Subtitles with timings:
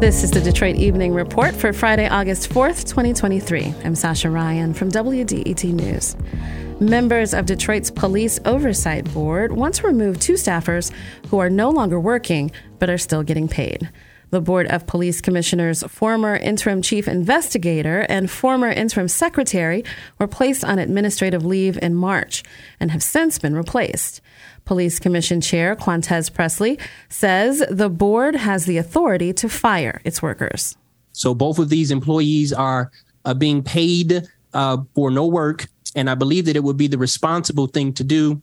[0.00, 3.74] This is the Detroit Evening Report for Friday, August 4th, 2023.
[3.84, 6.16] I'm Sasha Ryan from WDET News.
[6.80, 10.92] Members of Detroit's Police Oversight Board want to remove two staffers
[11.30, 13.90] who are no longer working but are still getting paid.
[14.30, 19.84] The Board of Police Commissioners' former interim chief investigator and former interim secretary
[20.20, 22.44] were placed on administrative leave in March
[22.78, 24.20] and have since been replaced.
[24.68, 26.78] Police Commission Chair QuanTez Pressley
[27.08, 30.76] says the board has the authority to fire its workers.
[31.12, 32.90] So both of these employees are
[33.24, 36.98] uh, being paid uh, for no work, and I believe that it would be the
[36.98, 38.42] responsible thing to do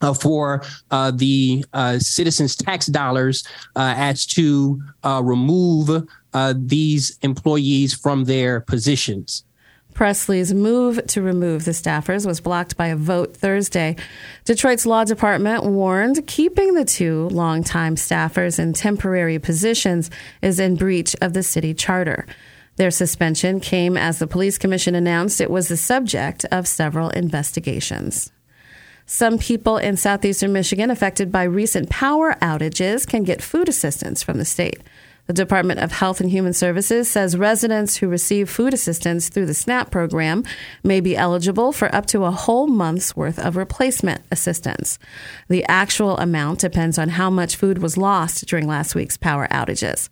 [0.00, 6.08] uh, for uh, the uh, citizens' tax dollars uh, as to remove
[6.54, 9.44] these employees from their positions.
[9.98, 13.96] Pressley's move to remove the staffers was blocked by a vote Thursday.
[14.44, 20.08] Detroit's law department warned keeping the two longtime staffers in temporary positions
[20.40, 22.26] is in breach of the city charter.
[22.76, 28.30] Their suspension came as the police commission announced it was the subject of several investigations.
[29.04, 34.38] Some people in southeastern Michigan affected by recent power outages can get food assistance from
[34.38, 34.80] the state.
[35.28, 39.52] The Department of Health and Human Services says residents who receive food assistance through the
[39.52, 40.42] SNAP program
[40.82, 44.98] may be eligible for up to a whole month's worth of replacement assistance.
[45.48, 50.08] The actual amount depends on how much food was lost during last week's power outages.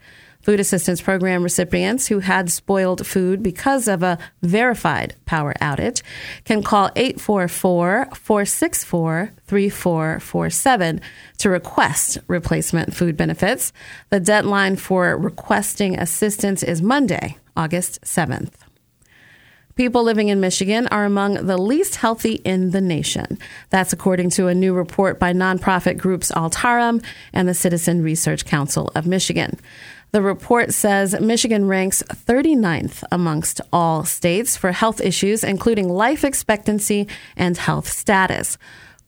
[0.46, 6.02] Food Assistance Program recipients who had spoiled food because of a verified power outage
[6.44, 11.00] can call 844 464 3447
[11.38, 13.72] to request replacement food benefits.
[14.10, 18.52] The deadline for requesting assistance is Monday, August 7th.
[19.76, 23.36] People living in Michigan are among the least healthy in the nation.
[23.68, 27.02] That's according to a new report by nonprofit groups Altarum
[27.34, 29.60] and the Citizen Research Council of Michigan.
[30.12, 37.06] The report says Michigan ranks 39th amongst all states for health issues, including life expectancy
[37.36, 38.56] and health status.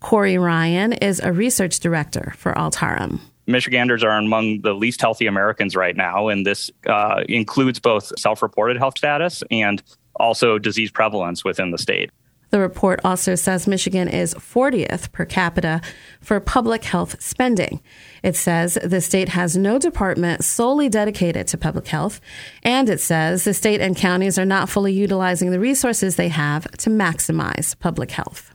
[0.00, 3.20] Corwin Rhyan is a research director for Altarum.
[3.46, 8.42] Michiganders are among the least healthy Americans right now, and this uh, includes both self
[8.42, 9.82] reported health status and
[10.16, 12.10] also disease prevalence within the state.
[12.50, 15.80] The report also says Michigan is 40th per capita
[16.20, 17.80] for public health spending.
[18.22, 22.20] It says the state has no department solely dedicated to public health,
[22.62, 26.70] and it says the state and counties are not fully utilizing the resources they have
[26.78, 28.54] to maximize public health.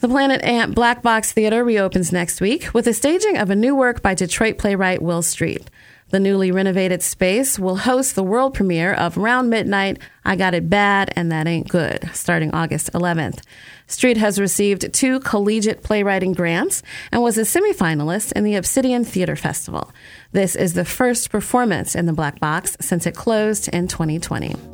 [0.00, 3.74] The Planet Ant Black Box Theater reopens next week with the staging of a new
[3.74, 5.70] work by Detroit playwright Will Street.
[6.14, 10.70] The newly renovated space will host the world premiere of Round Midnight, I Got It
[10.70, 13.42] Bad and That Ain't Good, starting August 11th.
[13.88, 19.34] Street has received two collegiate playwriting grants and was a semifinalist in the Obsidian Theater
[19.34, 19.90] Festival.
[20.30, 24.73] This is the first performance in the Black Box since it closed in 2020.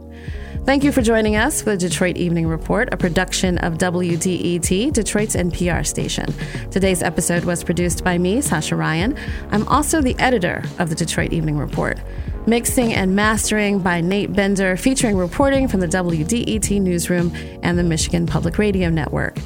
[0.66, 5.34] Thank you for joining us for the Detroit Evening Report, a production of WDET, Detroit's
[5.34, 6.26] NPR station.
[6.70, 9.16] Today's episode was produced by me, Sasha Ryan.
[9.50, 11.98] I'm also the editor of the Detroit Evening Report.
[12.46, 18.26] Mixing and mastering by Nate Bender, featuring reporting from the WDET newsroom and the Michigan
[18.26, 19.38] Public Radio Network.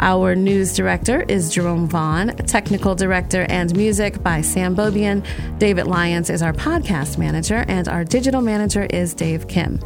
[0.00, 5.24] Our news director is Jerome Vaughn, technical director and music by Sam Bobian.
[5.58, 9.78] David Lyons is our podcast manager, and our digital manager is Dave Kim.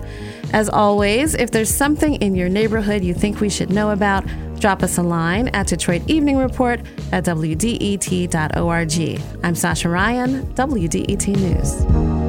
[0.52, 4.24] As always, if there's something in your neighborhood you think we should know about,
[4.58, 6.80] drop us a line at Detroit Evening Report
[7.12, 9.20] at WDET.org.
[9.44, 12.25] I'm Sasha Ryan, WDET News.